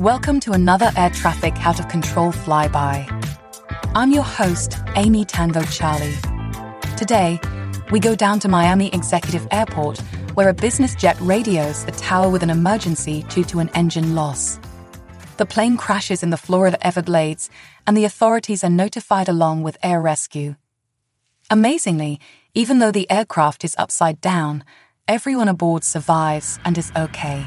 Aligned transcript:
Welcome 0.00 0.40
to 0.40 0.52
another 0.52 0.92
air 0.94 1.08
traffic 1.08 1.54
out 1.64 1.80
of 1.80 1.88
control 1.88 2.30
flyby. 2.30 3.08
I'm 3.94 4.12
your 4.12 4.24
host, 4.24 4.78
Amy 4.94 5.24
Tango 5.24 5.62
Charlie. 5.62 6.14
Today, 6.98 7.40
we 7.90 7.98
go 7.98 8.14
down 8.14 8.38
to 8.40 8.48
Miami 8.48 8.88
Executive 8.92 9.48
Airport, 9.50 9.98
where 10.34 10.50
a 10.50 10.52
business 10.52 10.94
jet 10.94 11.16
radios 11.18 11.86
the 11.86 11.92
tower 11.92 12.28
with 12.28 12.42
an 12.42 12.50
emergency 12.50 13.24
due 13.30 13.44
to 13.44 13.58
an 13.58 13.70
engine 13.70 14.14
loss. 14.14 14.60
The 15.38 15.46
plane 15.46 15.78
crashes 15.78 16.22
in 16.22 16.28
the 16.28 16.36
Florida 16.36 16.76
Everglades, 16.86 17.48
and 17.86 17.96
the 17.96 18.04
authorities 18.04 18.62
are 18.62 18.68
notified 18.68 19.30
along 19.30 19.62
with 19.62 19.78
air 19.82 20.02
rescue. 20.02 20.56
Amazingly, 21.50 22.20
even 22.52 22.80
though 22.80 22.92
the 22.92 23.10
aircraft 23.10 23.64
is 23.64 23.74
upside 23.78 24.20
down, 24.20 24.62
everyone 25.08 25.48
aboard 25.48 25.84
survives 25.84 26.58
and 26.66 26.76
is 26.76 26.92
okay. 26.94 27.46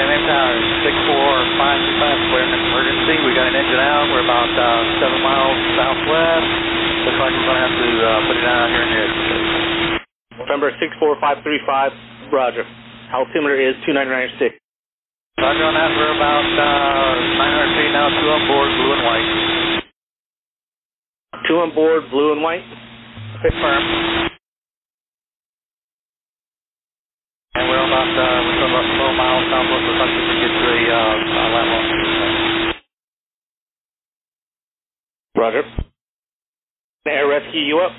San 0.00 0.08
Tower, 0.24 0.56
64525, 0.84 2.32
we're 2.32 2.40
in 2.40 2.52
an 2.56 2.62
emergency. 2.72 3.14
We 3.20 3.36
got 3.36 3.52
an 3.52 3.56
engine 3.56 3.80
out. 3.80 4.08
We're 4.08 4.24
about 4.54 4.82
uh, 4.86 5.00
7 5.06 5.22
miles 5.22 5.58
southwest. 5.78 6.48
Looks 7.06 7.20
like 7.22 7.32
we're 7.32 7.46
going 7.46 7.58
to 7.58 7.64
have 7.70 7.76
to 7.78 7.90
uh, 8.02 8.10
put 8.26 8.36
it 8.36 8.46
out 8.46 8.68
here 8.70 8.82
in 8.82 8.90
the 8.90 9.06
November 10.42 10.68
64535, 10.80 12.32
Roger. 12.32 12.64
Altimeter 13.14 13.58
is 13.58 13.74
2996. 13.86 14.58
Roger 15.38 15.64
on 15.64 15.74
that. 15.74 15.90
We're 15.94 16.14
about 16.16 16.46
uh, 16.46 17.38
900 17.38 17.78
feet 17.78 17.92
now, 17.94 18.06
two 18.10 18.28
on 18.30 18.42
board, 18.50 18.68
blue 18.74 18.92
and 18.92 19.04
white. 19.06 19.28
Two 21.46 21.58
on 21.62 21.70
board, 21.74 22.02
blue 22.10 22.32
and 22.34 22.42
white. 22.42 22.64
Confirm. 23.42 23.82
And 27.54 27.66
we're 27.66 27.82
about, 27.82 28.10
uh, 28.14 28.22
we're 28.46 28.66
about 28.66 28.86
12 28.98 29.14
miles 29.16 29.44
southwest. 29.50 29.82
Looks 29.86 30.00
like 30.00 30.12
we 30.12 30.22
can 30.26 30.38
get 30.42 30.52
to 30.52 30.66
a 30.70 30.78
uh, 30.90 30.98
uh, 30.98 31.48
landlocked. 31.54 32.00
Roger. 35.40 35.64
Air 37.06 37.28
rescue 37.28 37.60
you 37.62 37.80
up? 37.80 37.92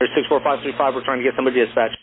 There's 0.00 0.12
64535, 0.16 0.94
we're 0.94 1.04
trying 1.04 1.18
to 1.20 1.24
get 1.24 1.34
somebody 1.36 1.64
dispatched. 1.64 1.98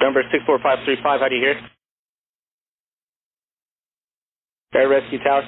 Number 0.00 0.22
64535, 0.32 1.20
how 1.20 1.28
do 1.28 1.36
you 1.36 1.42
hear? 1.42 1.60
Air 4.74 4.88
rescue 4.88 5.18
tower. 5.24 5.44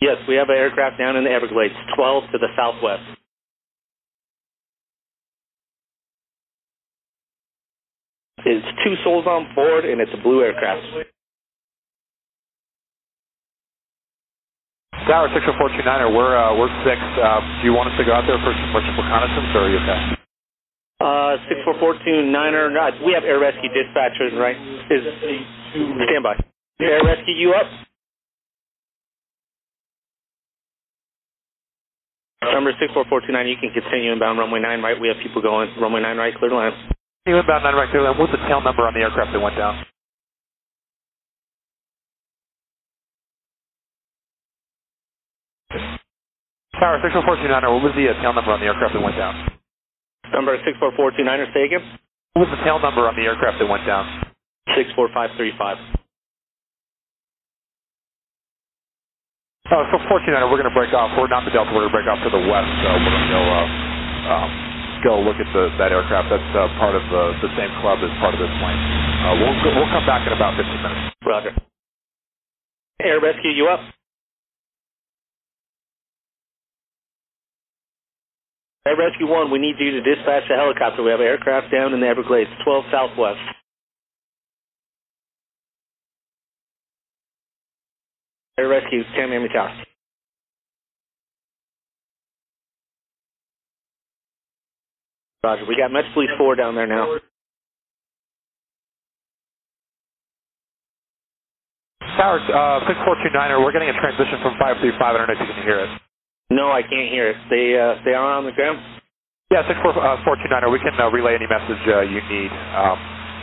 Yes, 0.00 0.18
we 0.28 0.36
have 0.36 0.48
an 0.50 0.56
aircraft 0.56 0.98
down 0.98 1.16
in 1.16 1.24
the 1.24 1.30
Everglades, 1.30 1.74
12 1.96 2.24
to 2.32 2.38
the 2.38 2.48
southwest. 2.56 3.04
Two 8.84 8.94
souls 9.04 9.26
on 9.26 9.54
board, 9.54 9.84
and 9.84 10.00
it's 10.00 10.12
a 10.14 10.22
blue 10.22 10.42
aircraft. 10.42 10.82
Tower 15.06 15.28
60429er, 15.34 16.14
we're, 16.14 16.36
uh, 16.36 16.54
we're 16.54 16.70
six. 16.86 17.00
Uh, 17.18 17.40
do 17.60 17.66
you 17.66 17.74
want 17.74 17.90
us 17.90 17.98
to 17.98 18.04
go 18.04 18.12
out 18.12 18.24
there 18.26 18.38
for 18.38 18.54
some 18.54 18.70
reconnaissance, 18.70 19.50
or 19.54 19.66
are 19.66 19.70
you 19.70 19.78
okay? 19.82 20.00
Uh, 21.02 21.34
64429er, 21.50 22.70
no, 22.72 23.04
we 23.04 23.12
have 23.12 23.24
air 23.24 23.40
rescue 23.40 23.68
dispatchers, 23.70 24.38
right? 24.38 24.56
Is, 24.90 25.02
stand 25.74 26.22
by. 26.22 26.38
Air 26.80 27.02
rescue 27.04 27.34
you 27.34 27.52
up? 27.52 27.66
Number 32.42 32.72
64429, 32.78 33.48
you 33.48 33.56
can 33.56 33.70
continue 33.72 34.12
inbound 34.12 34.38
runway 34.38 34.60
9 34.60 34.82
right. 34.82 35.00
We 35.00 35.08
have 35.08 35.16
people 35.22 35.42
going. 35.42 35.70
Runway 35.80 36.02
9 36.02 36.16
right, 36.16 36.34
clear 36.34 36.50
to 36.50 36.56
land. 36.56 36.74
You 37.26 37.38
inbound 37.38 37.62
9 37.64 37.74
right 37.74 37.94
land. 38.02 38.18
What's 38.18 38.32
the 38.32 38.42
tail 38.50 38.60
number 38.62 38.82
on 38.82 38.94
the 38.94 39.00
aircraft 39.00 39.32
that 39.32 39.40
went 39.40 39.56
down? 39.56 39.86
Tower 46.80 46.98
60429er, 47.00 47.70
what 47.74 47.82
was 47.84 47.94
the 47.94 48.10
uh, 48.10 48.20
tail 48.22 48.32
number 48.34 48.52
on 48.52 48.60
the 48.60 48.66
aircraft 48.66 48.94
that 48.94 49.02
went 49.02 49.16
down? 49.16 49.50
Number 50.32 50.58
64429er, 50.58 51.54
say 51.54 51.64
again. 51.64 51.82
What 52.34 52.48
was 52.48 52.58
the 52.58 52.64
tail 52.64 52.80
number 52.80 53.08
on 53.08 53.16
the 53.16 53.22
aircraft 53.22 53.58
that 53.60 53.68
went 53.68 53.86
down? 53.86 54.06
64535. 54.74 55.78
Uh, 59.70 59.84
so 59.92 59.98
429er, 60.10 60.50
we're 60.50 60.58
going 60.58 60.70
to 60.70 60.74
break 60.74 60.92
off. 60.94 61.16
We're 61.18 61.28
not 61.28 61.44
the 61.44 61.52
Delta. 61.52 61.70
We're 61.72 61.88
going 61.88 61.92
to 61.92 61.96
break 61.96 62.08
off 62.08 62.20
to 62.24 62.30
the 62.30 62.44
west. 62.50 62.70
So 62.82 62.88
we're 62.92 63.14
going 63.14 63.26
to 63.28 63.34
go 63.34 63.42
uh, 63.42 63.81
go 65.02 65.20
look 65.20 65.36
at 65.36 65.50
the, 65.52 65.74
that 65.78 65.90
aircraft. 65.92 66.30
That's 66.30 66.50
uh, 66.54 66.70
part 66.78 66.94
of 66.94 67.02
the, 67.10 67.22
the 67.42 67.50
same 67.58 67.70
club 67.82 67.98
as 68.00 68.10
part 68.22 68.34
of 68.34 68.40
this 68.40 68.50
plane. 68.62 68.80
Uh, 69.26 69.34
we'll 69.38 69.54
we'll 69.76 69.92
come 69.92 70.06
back 70.06 70.26
in 70.26 70.32
about 70.32 70.56
15 70.56 70.66
minutes. 70.66 71.14
Roger. 71.26 71.52
Air 73.02 73.20
rescue 73.20 73.50
you 73.50 73.66
up? 73.68 73.82
Air 78.84 78.96
Rescue 78.96 79.28
1, 79.28 79.50
we 79.52 79.60
need 79.60 79.76
you 79.78 79.92
to 79.92 80.00
dispatch 80.02 80.42
a 80.50 80.56
helicopter. 80.56 81.04
We 81.04 81.12
have 81.12 81.20
an 81.20 81.26
aircraft 81.26 81.70
down 81.70 81.94
in 81.94 82.00
the 82.00 82.06
Everglades, 82.06 82.50
12 82.64 82.84
Southwest. 82.90 83.38
Air 88.58 88.68
Rescue, 88.68 89.04
Tamiami 89.16 89.52
Tower. 89.52 89.72
Roger, 95.44 95.66
we 95.66 95.76
got 95.76 95.92
Metro 95.92 96.12
Police 96.14 96.30
4 96.38 96.56
down 96.56 96.74
there 96.74 96.86
now. 96.86 97.18
Tower 102.16 102.38
uh, 102.38 102.86
6429er, 102.86 103.62
we're 103.64 103.72
getting 103.72 103.90
a 103.90 103.98
transition 104.00 104.38
from 104.42 104.54
535. 104.58 105.00
I 105.02 105.18
don't 105.18 105.26
know 105.26 105.34
if 105.34 105.40
you 105.40 105.54
can 105.54 105.62
hear 105.64 105.80
it. 105.80 105.90
No, 106.50 106.70
I 106.70 106.82
can't 106.82 107.10
hear 107.10 107.30
it. 107.30 107.36
They, 107.50 107.78
uh, 107.78 107.98
they 108.04 108.14
are 108.14 108.38
on 108.38 108.44
the 108.46 108.52
ground? 108.52 108.78
Yeah, 109.50 109.66
6429er, 109.66 110.70
we 110.72 110.78
can 110.78 110.94
uh, 111.00 111.10
relay 111.10 111.34
any 111.34 111.46
message 111.46 111.82
uh, 111.88 112.02
you 112.02 112.22
need 112.30 112.50
um, 112.78 112.98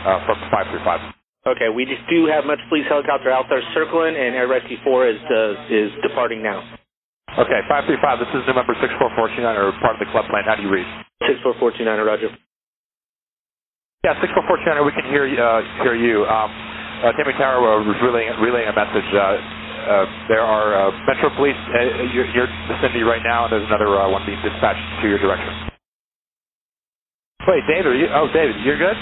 uh, 0.08 0.24
from 0.26 0.38
535. 0.52 1.14
Okay, 1.48 1.68
we 1.68 1.84
just 1.86 2.02
do 2.10 2.26
have 2.26 2.44
Metro 2.46 2.64
Police 2.68 2.86
helicopter 2.88 3.30
out 3.30 3.46
there 3.50 3.62
circling, 3.74 4.16
and 4.16 4.36
Air 4.36 4.48
Rescue 4.48 4.78
4 4.84 5.08
is, 5.08 5.20
uh, 5.30 5.66
is 5.70 5.92
departing 6.02 6.42
now. 6.42 6.60
Okay, 7.38 7.60
535, 7.68 8.20
this 8.20 8.28
is 8.36 8.42
new 8.48 8.54
member 8.54 8.74
64429er, 8.80 9.80
part 9.80 9.96
of 9.96 10.00
the 10.00 10.10
club 10.12 10.26
plan. 10.30 10.44
How 10.46 10.56
do 10.56 10.62
you 10.62 10.70
read? 10.70 10.88
64429er, 11.22 12.06
roger. 12.06 12.30
Yeah, 14.04 14.14
64429er, 14.22 14.86
we 14.86 14.92
can 14.92 15.04
hear, 15.10 15.24
uh, 15.26 15.62
hear 15.82 15.94
you. 15.96 16.26
Um, 16.26 16.50
uh, 17.04 17.12
Tamiami 17.12 17.38
Tower 17.38 17.60
was 17.84 17.96
relaying, 18.02 18.32
relaying 18.40 18.68
a 18.68 18.74
message. 18.74 19.08
Uh, 19.14 19.18
uh, 19.18 20.06
there 20.28 20.42
are 20.42 20.74
uh, 20.88 21.06
Metro 21.06 21.30
Police 21.36 21.56
uh, 21.74 21.80
your, 22.14 22.26
your 22.34 22.48
vicinity 22.68 23.02
right 23.02 23.22
now, 23.24 23.44
and 23.44 23.52
there's 23.52 23.66
another 23.66 23.88
uh, 24.00 24.10
one 24.10 24.24
being 24.26 24.40
dispatched 24.42 25.02
to 25.02 25.08
your 25.08 25.18
direction. 25.18 25.70
Wait, 27.48 27.64
David, 27.68 28.00
you, 28.00 28.08
oh, 28.14 28.28
David, 28.32 28.56
you're 28.64 28.78
good? 28.78 28.96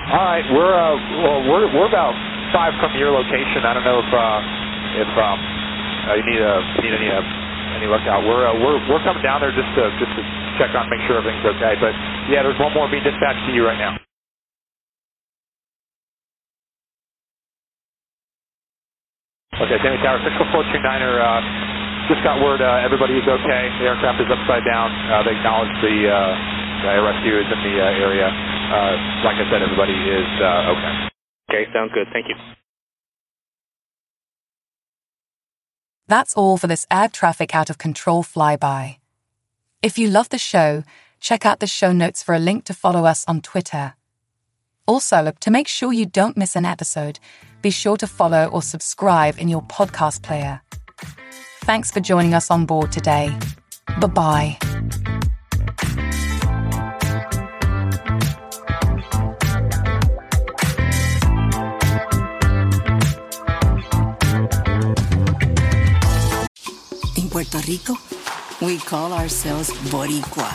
All 0.00 0.24
right, 0.24 0.44
we're 0.52 0.74
uh, 0.74 0.96
well, 1.24 1.40
we're 1.50 1.66
we're 1.74 1.88
about 1.88 2.14
five 2.52 2.74
from 2.80 2.98
your 2.98 3.10
location. 3.12 3.64
I 3.64 3.74
don't 3.74 3.84
know 3.84 4.00
if 4.00 4.12
uh, 4.14 4.40
if 5.02 5.10
um, 5.18 5.40
uh, 6.10 6.14
you 6.14 6.24
need 6.26 6.40
a 6.42 6.82
need 6.82 6.94
any 6.94 7.08
any 7.82 7.90
lookout. 7.90 8.22
We're 8.22 8.46
uh, 8.46 8.54
we're 8.62 8.78
we're 8.86 9.02
coming 9.02 9.26
down 9.26 9.42
there 9.42 9.50
just 9.52 9.68
to 9.74 9.84
just 9.98 10.14
to 10.14 10.22
check 10.62 10.70
on, 10.78 10.86
make 10.88 11.02
sure 11.10 11.18
everything's 11.18 11.44
okay. 11.58 11.74
But 11.82 11.92
yeah, 12.30 12.46
there's 12.46 12.58
one 12.62 12.70
more 12.78 12.86
being 12.86 13.02
dispatched 13.04 13.42
to 13.50 13.52
you 13.52 13.66
right 13.66 13.78
now. 13.78 13.98
Okay, 19.58 19.76
Danny 19.82 19.98
Tower, 20.00 20.16
64429er, 20.24 21.14
uh, 21.20 21.42
just 22.08 22.24
got 22.24 22.40
word 22.40 22.62
uh, 22.62 22.80
everybody 22.86 23.18
is 23.18 23.26
okay. 23.28 23.68
The 23.82 23.90
aircraft 23.90 24.22
is 24.22 24.30
upside 24.30 24.64
down. 24.64 24.88
Uh, 25.12 25.22
they 25.24 25.36
acknowledge 25.36 25.68
the, 25.82 26.08
uh, 26.08 26.32
the 26.86 26.88
air 26.88 27.04
rescue 27.04 27.36
is 27.36 27.46
in 27.52 27.60
the 27.66 27.74
uh, 27.82 28.00
area. 28.00 28.28
Uh, 28.30 28.94
like 29.28 29.36
I 29.42 29.46
said, 29.52 29.62
everybody 29.62 29.92
is 29.92 30.28
uh, 30.40 30.72
okay. 30.72 30.94
Okay, 31.50 31.64
sounds 31.74 31.92
good. 31.92 32.08
Thank 32.14 32.28
you. 32.30 32.36
That's 36.12 36.34
all 36.34 36.58
for 36.58 36.66
this 36.66 36.86
air 36.90 37.08
traffic 37.08 37.54
out 37.54 37.70
of 37.70 37.78
control 37.78 38.22
flyby. 38.22 38.98
If 39.80 39.96
you 39.96 40.08
love 40.08 40.28
the 40.28 40.36
show, 40.36 40.84
check 41.20 41.46
out 41.46 41.60
the 41.60 41.66
show 41.66 41.90
notes 41.90 42.22
for 42.22 42.34
a 42.34 42.38
link 42.38 42.66
to 42.66 42.74
follow 42.74 43.06
us 43.06 43.24
on 43.26 43.40
Twitter. 43.40 43.94
Also, 44.86 45.32
to 45.40 45.50
make 45.50 45.68
sure 45.68 45.90
you 45.90 46.04
don't 46.04 46.36
miss 46.36 46.54
an 46.54 46.66
episode, 46.66 47.18
be 47.62 47.70
sure 47.70 47.96
to 47.96 48.06
follow 48.06 48.44
or 48.48 48.60
subscribe 48.60 49.38
in 49.38 49.48
your 49.48 49.62
podcast 49.62 50.20
player. 50.22 50.60
Thanks 51.62 51.90
for 51.90 52.00
joining 52.00 52.34
us 52.34 52.50
on 52.50 52.66
board 52.66 52.92
today. 52.92 53.34
Bye 53.98 54.06
bye. 54.08 54.71
In 67.22 67.30
Puerto 67.30 67.58
Rico, 67.68 67.94
we 68.60 68.78
call 68.78 69.12
ourselves 69.12 69.70
Boricua. 69.92 70.50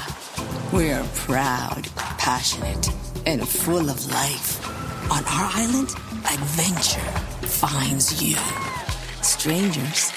We're 0.74 1.02
proud, 1.16 1.88
passionate, 2.18 2.90
and 3.26 3.48
full 3.48 3.90
of 3.90 4.06
life. 4.12 4.60
On 5.10 5.24
our 5.24 5.50
island, 5.56 5.92
adventure 6.30 7.10
finds 7.48 8.22
you. 8.22 8.36
Strangers 9.22 10.12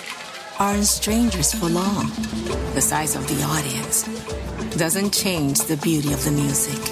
aren't 0.59 0.87
strangers 0.87 1.55
for 1.55 1.67
long. 1.67 2.11
The 2.75 2.81
size 2.81 3.15
of 3.15 3.29
the 3.29 3.41
audience 3.45 4.03
doesn't 4.77 5.15
change 5.15 5.61
the 5.61 5.77
beauty 5.77 6.13
of 6.13 6.25
the 6.25 6.33
music, 6.33 6.83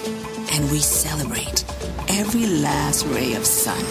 and 0.53 0.71
we 0.71 0.79
celebrate 0.79 1.65
every 2.07 2.45
last 2.45 3.05
ray 3.07 3.33
of 3.33 3.45
sun. 3.45 3.83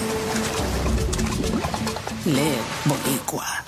Live 2.24 2.64
Boricua. 2.88 3.67